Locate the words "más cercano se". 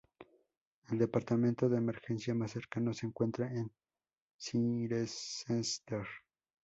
2.33-3.05